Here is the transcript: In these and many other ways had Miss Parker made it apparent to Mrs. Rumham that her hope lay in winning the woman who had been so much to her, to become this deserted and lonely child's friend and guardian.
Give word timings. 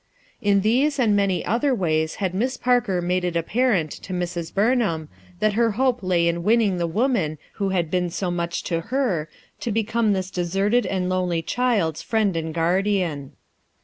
In 0.41 0.61
these 0.61 0.97
and 0.97 1.15
many 1.15 1.45
other 1.45 1.75
ways 1.75 2.15
had 2.15 2.33
Miss 2.33 2.57
Parker 2.57 3.03
made 3.03 3.23
it 3.23 3.35
apparent 3.35 3.91
to 3.91 4.13
Mrs. 4.13 4.51
Rumham 4.53 5.09
that 5.39 5.53
her 5.53 5.73
hope 5.73 6.01
lay 6.01 6.27
in 6.27 6.41
winning 6.41 6.79
the 6.79 6.87
woman 6.87 7.37
who 7.57 7.69
had 7.69 7.91
been 7.91 8.09
so 8.09 8.31
much 8.31 8.63
to 8.63 8.81
her, 8.87 9.29
to 9.59 9.71
become 9.71 10.13
this 10.13 10.31
deserted 10.31 10.87
and 10.87 11.07
lonely 11.07 11.43
child's 11.43 12.01
friend 12.01 12.35
and 12.35 12.51
guardian. 12.51 13.33